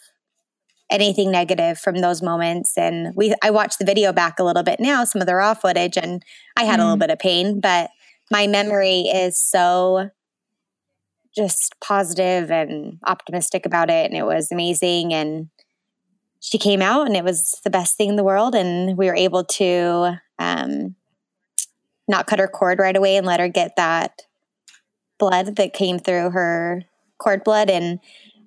[0.90, 2.76] anything negative from those moments.
[2.76, 5.54] And we, I watched the video back a little bit now, some of the raw
[5.54, 6.22] footage, and
[6.56, 6.82] I had mm.
[6.82, 7.00] a little mm.
[7.00, 7.90] bit of pain, but
[8.30, 10.10] my memory is so
[11.34, 14.10] just positive and optimistic about it.
[14.10, 15.14] And it was amazing.
[15.14, 15.48] And
[16.40, 18.54] she came out and it was the best thing in the world.
[18.54, 20.96] And we were able to um,
[22.08, 24.22] not cut her cord right away and let her get that
[25.18, 26.82] blood that came through her
[27.18, 28.00] cord blood and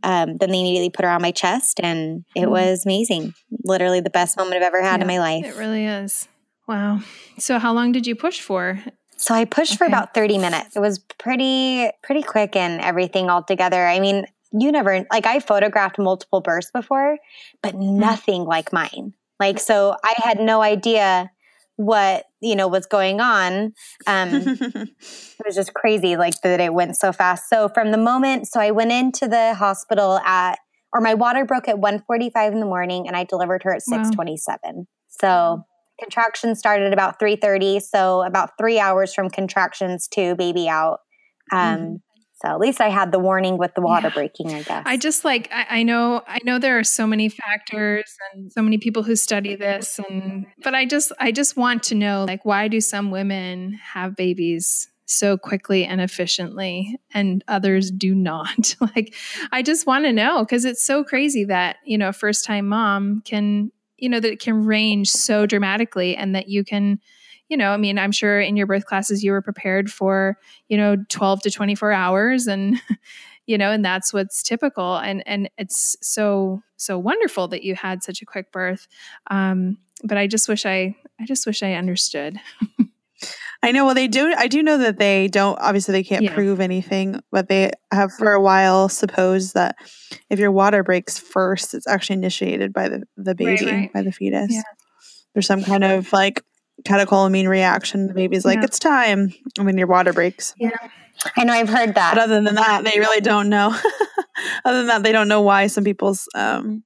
[0.04, 2.52] um, then they immediately put her on my chest and it mm.
[2.52, 3.34] was amazing.
[3.64, 5.46] Literally the best moment i've ever had yeah, in my life.
[5.46, 6.28] it really is.
[6.68, 7.02] Wow.
[7.38, 8.80] So how long did you push for?
[9.18, 9.78] So i pushed okay.
[9.78, 10.76] for about 30 minutes.
[10.76, 13.86] It was pretty pretty quick and everything all together.
[13.86, 17.18] I mean you never like i photographed multiple births before
[17.64, 17.94] but mm.
[17.94, 19.14] nothing like mine.
[19.40, 21.30] Like, so I had no idea
[21.76, 23.74] what you know was going on
[24.06, 28.48] um it was just crazy like that it went so fast so from the moment
[28.48, 30.60] so i went into the hospital at
[30.94, 34.38] or my water broke at 1.45 in the morning and i delivered her at 6.27
[34.64, 34.84] wow.
[35.10, 35.64] so
[36.00, 41.00] contractions started about 3.30 so about three hours from contractions to baby out
[41.52, 41.96] um mm-hmm.
[42.44, 44.14] So at least I had the warning with the water yeah.
[44.14, 44.84] breaking, I guess.
[44.86, 48.04] I just like I, I, know I know there are so many factors
[48.34, 51.96] and so many people who study this and but I just I just want to
[51.96, 58.14] know like why do some women have babies so quickly and efficiently and others do
[58.14, 58.76] not?
[58.82, 59.16] like
[59.54, 62.68] I just want to know because it's so crazy that, you know, a first time
[62.68, 67.00] mom can, you know, that it can range so dramatically and that you can
[67.54, 70.40] you know, I mean, I'm sure in your birth classes you were prepared for,
[70.70, 72.82] you know, 12 to 24 hours and
[73.46, 78.02] you know, and that's what's typical and and it's so so wonderful that you had
[78.02, 78.88] such a quick birth.
[79.30, 82.40] Um but I just wish I I just wish I understood.
[83.62, 83.86] I know.
[83.86, 84.34] Well, they do.
[84.36, 85.58] I do know that they don't.
[85.62, 86.34] Obviously, they can't yeah.
[86.34, 89.78] prove anything, but they have for a while supposed that
[90.30, 93.94] if your water breaks first, it's actually initiated by the the baby, right, right.
[93.94, 94.52] by the fetus.
[94.52, 94.64] Yeah.
[95.34, 96.44] There's some kind of like
[96.84, 98.08] catecholamine reaction.
[98.08, 98.66] The baby's like, yeah.
[98.66, 100.54] it's time when your water breaks.
[100.58, 100.72] Yeah.
[101.38, 102.16] I know I've heard that.
[102.16, 103.78] But other than that, they really don't know.
[104.66, 106.84] other than that, they don't know why some people's um,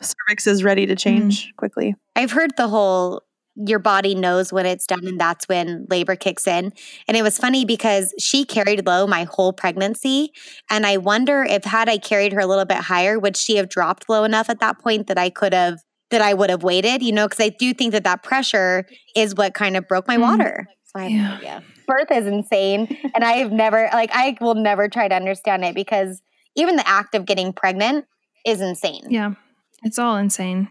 [0.00, 1.56] cervix is ready to change mm.
[1.56, 1.94] quickly.
[2.16, 3.22] I've heard the whole
[3.66, 6.72] your body knows when it's done and that's when labor kicks in.
[7.08, 10.32] And it was funny because she carried low my whole pregnancy.
[10.70, 13.68] And I wonder if had I carried her a little bit higher, would she have
[13.68, 17.02] dropped low enough at that point that I could have that I would have waited,
[17.02, 20.16] you know, because I do think that that pressure is what kind of broke my
[20.16, 20.22] mm.
[20.22, 20.66] water.
[20.84, 21.60] So I have yeah.
[21.86, 22.96] Birth is insane.
[23.14, 26.22] and I have never, like, I will never try to understand it because
[26.56, 28.06] even the act of getting pregnant
[28.46, 29.06] is insane.
[29.10, 29.34] Yeah.
[29.82, 30.68] It's all insane.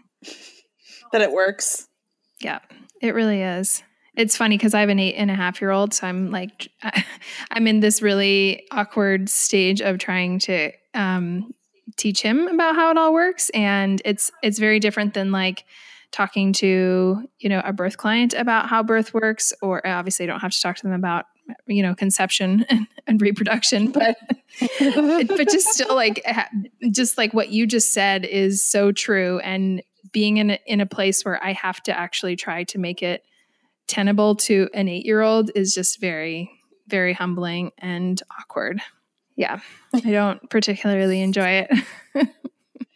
[1.12, 1.88] that it works.
[2.40, 2.60] Yeah,
[3.00, 3.82] it really is.
[4.14, 5.94] It's funny because I have an eight and a half year old.
[5.94, 6.70] So I'm like,
[7.50, 11.52] I'm in this really awkward stage of trying to um,
[11.98, 13.50] teach him about how it all works.
[13.50, 15.64] And it's it's very different than like
[16.10, 20.26] talking to you know a birth client about how birth works or uh, obviously I
[20.26, 21.26] don't have to talk to them about
[21.66, 24.16] you know conception and, and reproduction but
[24.80, 26.24] but just still like
[26.90, 29.38] just like what you just said is so true.
[29.40, 29.82] And
[30.12, 33.22] being in a, in a place where I have to actually try to make it
[33.86, 36.50] tenable to an 8-year-old is just very
[36.88, 38.80] very humbling and awkward
[39.38, 39.60] yeah,
[39.94, 41.70] I don't particularly enjoy it.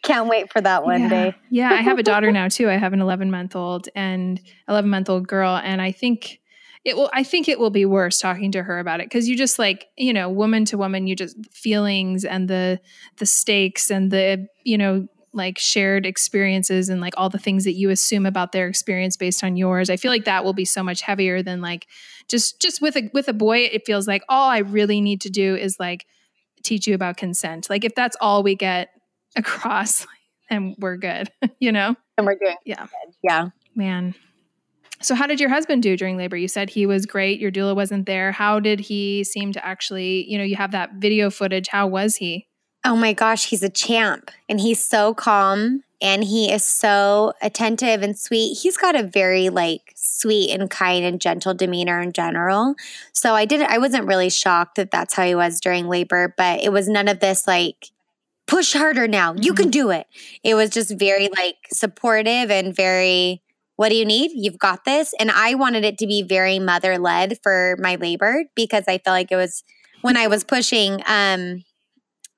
[0.03, 1.09] Can't wait for that one yeah.
[1.09, 1.35] day.
[1.49, 2.69] yeah, I have a daughter now too.
[2.69, 6.41] I have an 11 month old and 11 month old girl, and I think
[6.83, 7.09] it will.
[7.13, 9.87] I think it will be worse talking to her about it because you just like
[9.97, 12.81] you know, woman to woman, you just feelings and the
[13.19, 17.73] the stakes and the you know like shared experiences and like all the things that
[17.73, 20.83] you assume about their experience based on yours i feel like that will be so
[20.83, 21.87] much heavier than like
[22.27, 25.31] just just with a with a boy it feels like all i really need to
[25.31, 26.05] do is like
[26.63, 27.69] teach you about consent.
[27.69, 28.89] Like if that's all we get
[29.35, 30.05] across,
[30.49, 31.95] then we're good, you know?
[32.17, 32.81] And we're doing yeah.
[32.81, 33.15] Good.
[33.23, 33.49] Yeah.
[33.75, 34.15] Man.
[35.01, 36.37] So how did your husband do during labor?
[36.37, 37.39] You said he was great.
[37.39, 38.31] Your doula wasn't there.
[38.31, 41.67] How did he seem to actually, you know, you have that video footage.
[41.67, 42.47] How was he?
[42.85, 48.03] Oh my gosh, he's a champ and he's so calm and he is so attentive
[48.03, 48.59] and sweet.
[48.61, 52.75] He's got a very like sweet and kind and gentle demeanor in general.
[53.13, 56.61] So I didn't I wasn't really shocked that that's how he was during labor, but
[56.61, 57.91] it was none of this like
[58.45, 59.33] push harder now.
[59.33, 59.71] You can mm-hmm.
[59.71, 60.05] do it.
[60.43, 63.41] It was just very like supportive and very
[63.77, 64.31] what do you need?
[64.35, 65.13] You've got this.
[65.19, 69.15] And I wanted it to be very mother led for my labor because I felt
[69.15, 69.63] like it was
[70.01, 71.63] when I was pushing um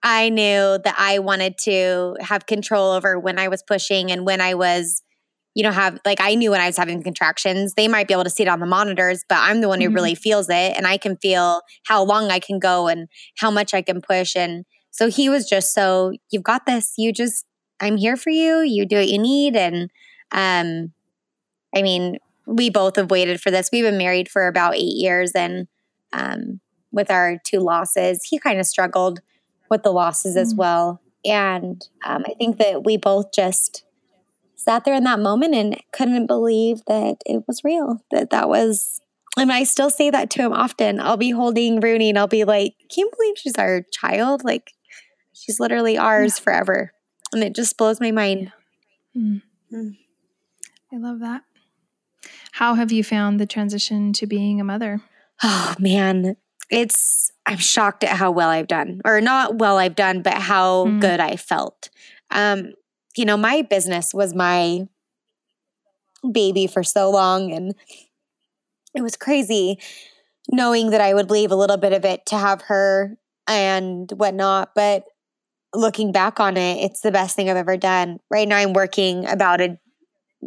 [0.06, 4.40] I knew that I wanted to have control over when I was pushing and when
[4.40, 5.02] I was,
[5.56, 7.74] you know, have like I knew when I was having contractions.
[7.74, 9.88] They might be able to see it on the monitors, but I'm the one who
[9.88, 9.96] mm-hmm.
[9.96, 13.08] really feels it and I can feel how long I can go and
[13.40, 14.36] how much I can push.
[14.36, 16.94] And so he was just so, you've got this.
[17.00, 17.44] You just,
[17.80, 18.60] I'm here for you.
[18.60, 19.56] You do what you need.
[19.56, 19.90] And
[20.32, 20.94] um,
[21.76, 23.70] I mean, we both have waited for this.
[23.74, 25.68] We've been married for about eight years and
[26.14, 29.20] um, with our two losses, he kind of struggled
[29.70, 30.58] with the losses as mm.
[30.58, 31.02] well.
[31.24, 33.84] And um, I think that we both just
[34.56, 39.02] sat there in that moment and couldn't believe that it was real, that that was.
[39.38, 41.00] And I still say that to him often.
[41.00, 44.44] I'll be holding Rooney and I'll be like, can't believe she's our child?
[44.44, 44.72] Like,
[45.34, 46.44] she's literally ours yeah.
[46.44, 46.94] forever.
[47.34, 48.54] And it just blows my mind.
[49.16, 49.42] Mm.
[49.74, 49.98] Mm.
[50.94, 51.42] I love that.
[52.54, 55.02] How have you found the transition to being a mother?
[55.44, 56.38] Oh, man.
[56.70, 60.86] It's I'm shocked at how well I've done, or not well I've done, but how
[60.86, 61.02] mm.
[61.02, 61.90] good I felt.
[62.32, 62.74] Um,
[63.16, 64.88] you know, my business was my
[66.32, 67.52] baby for so long.
[67.52, 67.76] And
[68.94, 69.80] it was crazy
[70.52, 74.72] knowing that I would leave a little bit of it to have her and whatnot.
[74.76, 75.06] But
[75.74, 78.20] looking back on it, it's the best thing I've ever done.
[78.30, 79.78] Right now, I'm working about a,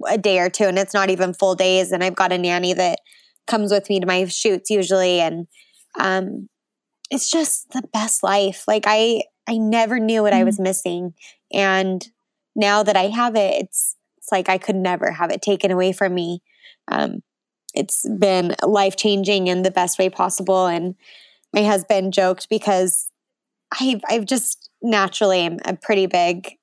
[0.09, 1.93] a day or two, and it's not even full days.
[1.93, 3.01] And I've got a nanny that
[3.47, 5.21] comes with me to my shoots usually.
[5.21, 5.47] And
[5.99, 6.49] um,
[7.11, 8.65] it's just the best life.
[8.67, 10.41] Like, I, I never knew what mm-hmm.
[10.41, 11.15] I was missing.
[11.53, 12.07] And
[12.55, 15.93] now that I have it, it's, it's like I could never have it taken away
[15.93, 16.43] from me.
[16.89, 17.23] Um,
[17.75, 20.67] it's been life changing in the best way possible.
[20.67, 20.95] And
[21.53, 23.11] my husband joked because
[23.81, 26.57] I've, I've just naturally am a pretty big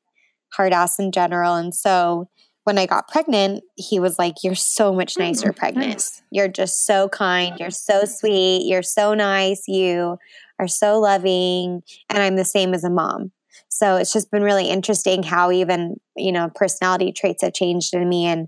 [0.53, 1.55] hard ass in general.
[1.55, 2.29] And so
[2.65, 5.93] when I got pregnant, he was like, You're so much nicer mm, pregnant.
[5.93, 6.21] Nice.
[6.32, 7.58] You're just so kind.
[7.60, 8.67] You're so sweet.
[8.67, 9.67] You're so nice.
[9.67, 10.17] You
[10.60, 11.84] are so loving.
[12.10, 13.32] And I'm the same as a mom.
[13.69, 18.08] So it's just been really interesting how even, you know, personality traits have changed in
[18.08, 18.47] me and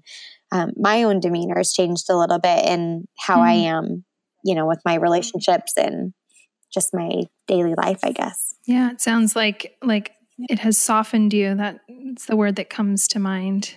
[0.51, 3.43] um, my own demeanor has changed a little bit in how mm.
[3.43, 4.05] I am,
[4.43, 6.13] you know, with my relationships and
[6.73, 8.55] just my daily life, I guess.
[8.65, 11.55] Yeah, it sounds like like it has softened you.
[11.55, 13.75] That's the word that comes to mind.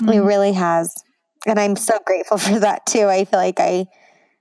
[0.00, 0.14] Mm.
[0.14, 0.94] It really has.
[1.46, 3.08] And I'm so grateful for that too.
[3.08, 3.86] I feel like I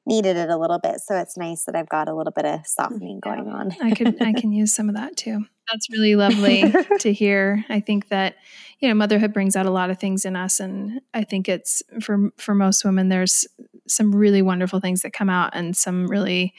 [0.06, 1.00] needed it a little bit.
[1.00, 3.72] So it's nice that I've got a little bit of softening going on.
[3.82, 5.46] I could I can use some of that too.
[5.72, 7.64] That's really lovely to hear.
[7.70, 8.36] I think that
[8.80, 11.84] you know motherhood brings out a lot of things in us and I think it's
[12.02, 13.48] for for most women there's
[13.88, 16.54] some really wonderful things that come out and some really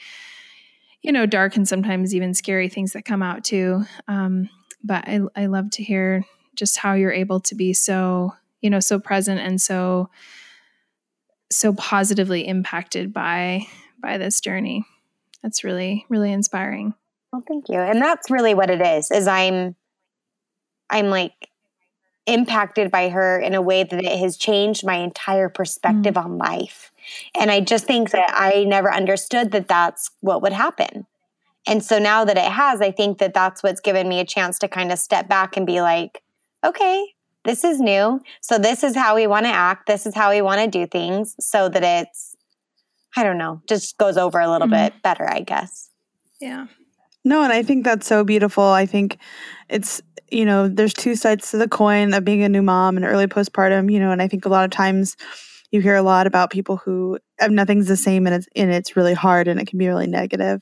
[1.01, 3.83] you know dark and sometimes even scary things that come out too.
[4.07, 4.49] Um,
[4.83, 6.25] but I I love to hear
[6.55, 10.09] just how you're able to be so you know so present and so
[11.51, 13.67] so positively impacted by
[14.01, 14.85] by this journey.
[15.43, 16.95] That's really really inspiring.
[17.31, 17.77] Well thank you.
[17.77, 19.75] And that's really what it is is i'm
[20.89, 21.49] i'm like
[22.25, 26.23] impacted by her in a way that it has changed my entire perspective mm.
[26.23, 26.91] on life.
[27.37, 31.05] And i just think that i never understood that that's what would happen.
[31.65, 34.57] And so now that it has i think that that's what's given me a chance
[34.59, 36.23] to kind of step back and be like
[36.65, 37.12] okay
[37.43, 38.21] this is new.
[38.41, 39.87] So this is how we want to act.
[39.87, 42.35] This is how we want to do things so that it's,
[43.15, 44.85] I don't know, just goes over a little mm-hmm.
[44.85, 45.89] bit better, I guess.
[46.39, 46.67] Yeah.
[47.25, 48.63] No, and I think that's so beautiful.
[48.63, 49.17] I think
[49.69, 53.05] it's, you know, there's two sides to the coin of being a new mom and
[53.05, 55.15] early postpartum, you know, and I think a lot of times
[55.73, 58.95] you hear a lot about people who have nothing's the same and it's and it's
[58.95, 60.61] really hard and it can be really negative.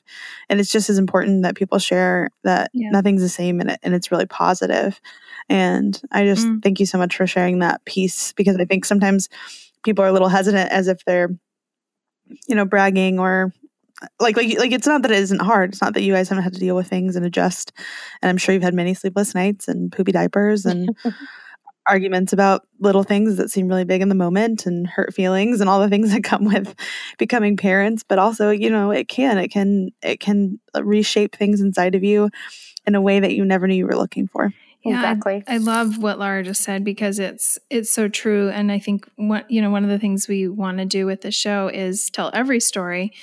[0.49, 2.89] And it's just as important that people share that yeah.
[2.91, 5.01] nothing's the same and, it, and it's really positive.
[5.49, 6.63] And I just mm.
[6.63, 9.27] thank you so much for sharing that piece because I think sometimes
[9.83, 11.29] people are a little hesitant as if they're,
[12.47, 13.51] you know, bragging or
[14.21, 15.71] like like like it's not that it isn't hard.
[15.71, 17.73] It's not that you guys haven't had to deal with things and adjust.
[18.21, 20.95] And I'm sure you've had many sleepless nights and poopy diapers and
[21.87, 25.69] arguments about little things that seem really big in the moment and hurt feelings and
[25.69, 26.75] all the things that come with
[27.17, 31.95] becoming parents but also you know it can it can it can reshape things inside
[31.95, 32.29] of you
[32.85, 35.43] in a way that you never knew you were looking for yeah, exactly.
[35.47, 39.07] I, I, love what Laura just said because it's it's so true, and I think
[39.15, 42.09] what you know one of the things we want to do with the show is
[42.09, 43.13] tell every story,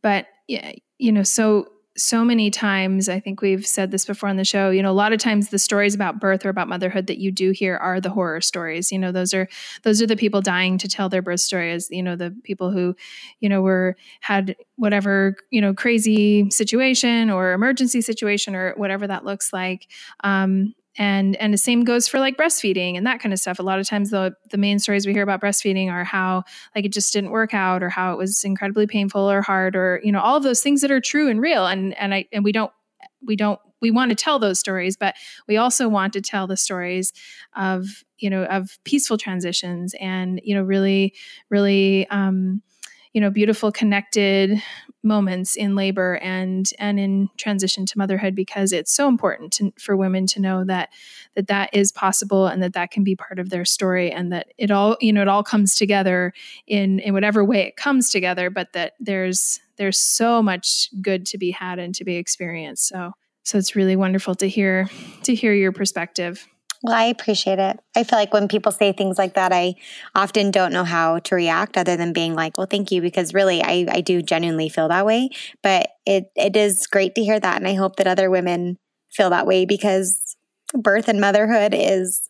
[0.00, 1.66] but yeah, you know, so
[1.98, 4.92] so many times i think we've said this before on the show you know a
[4.92, 8.00] lot of times the stories about birth or about motherhood that you do hear are
[8.00, 8.92] the horror stories.
[8.92, 9.48] You know those are
[9.82, 12.94] those are the people dying to tell their birth stories you know the people who
[13.40, 19.24] you know were had whatever you know crazy situation or emergency situation or whatever that
[19.24, 19.88] looks like.
[20.24, 23.58] Um, and and the same goes for like breastfeeding and that kind of stuff.
[23.58, 26.42] A lot of times the the main stories we hear about breastfeeding are how
[26.74, 30.00] like it just didn't work out or how it was incredibly painful or hard or
[30.02, 31.66] you know all of those things that are true and real.
[31.66, 32.72] And and i and we don't
[33.24, 35.14] we don't we want to tell those stories but
[35.46, 37.12] we also want to tell the stories
[37.56, 37.86] of
[38.18, 41.14] you know of peaceful transitions and you know really
[41.50, 42.62] really um
[43.12, 44.62] you know beautiful connected
[45.02, 49.96] moments in labor and and in transition to motherhood because it's so important to, for
[49.96, 50.90] women to know that
[51.34, 54.48] that that is possible and that that can be part of their story and that
[54.58, 56.32] it all you know it all comes together
[56.66, 61.38] in in whatever way it comes together but that there's there's so much good to
[61.38, 62.88] be had and to be experienced.
[62.88, 63.12] So
[63.44, 64.90] so it's really wonderful to hear
[65.22, 66.46] to hear your perspective
[66.82, 67.80] well, I appreciate it.
[67.96, 69.74] I feel like when people say things like that, I
[70.14, 73.62] often don't know how to react other than being like, well, thank you, because really
[73.62, 75.30] I, I do genuinely feel that way.
[75.62, 77.56] But it, it is great to hear that.
[77.56, 78.76] And I hope that other women
[79.10, 80.36] feel that way because
[80.72, 82.28] birth and motherhood is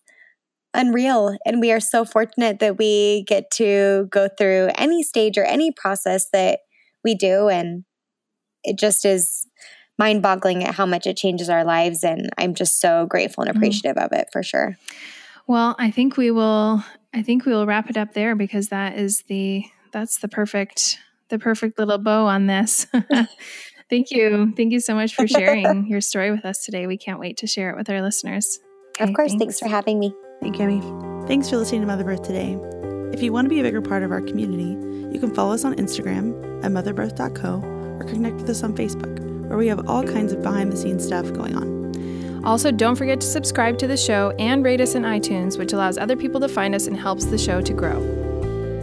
[0.72, 1.36] unreal.
[1.44, 5.72] And we are so fortunate that we get to go through any stage or any
[5.72, 6.60] process that
[7.04, 7.48] we do.
[7.48, 7.84] And
[8.64, 9.46] it just is
[9.98, 12.04] mind boggling at how much it changes our lives.
[12.04, 13.58] And I'm just so grateful and mm-hmm.
[13.58, 14.04] appreciative mm.
[14.04, 14.76] of it for sure.
[15.46, 16.84] Well, I think we will
[17.14, 20.98] I think we will wrap it up there because that is the that's the perfect
[21.28, 22.86] the perfect little bow on this.
[23.90, 24.52] Thank you.
[24.54, 26.86] Thank you so much for sharing your story with us today.
[26.86, 28.58] We can't wait to share it with our listeners.
[28.96, 29.30] Okay, of course.
[29.30, 29.40] Thanks.
[29.40, 30.12] thanks for having me.
[30.42, 31.26] Thank you, Amy.
[31.26, 32.58] Thanks for listening to Mother Birth today.
[33.12, 34.76] If you want to be a bigger part of our community,
[35.12, 39.58] you can follow us on Instagram at motherbirth.co or connect with us on Facebook, where
[39.58, 42.44] we have all kinds of behind the scenes stuff going on.
[42.44, 45.98] Also, don't forget to subscribe to the show and rate us in iTunes, which allows
[45.98, 47.98] other people to find us and helps the show to grow.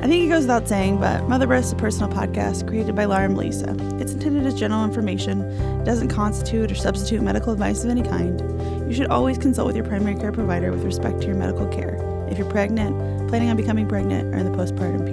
[0.02, 3.06] I think it goes without saying, but Mother Birth is a personal podcast created by
[3.06, 3.76] Laura and Melissa.
[4.00, 8.40] It's intended as general information, it doesn't constitute or substitute medical advice of any kind.
[8.88, 11.96] You should always consult with your primary care provider with respect to your medical care.
[12.30, 15.06] If you're pregnant, planning on becoming pregnant, or in the postpartum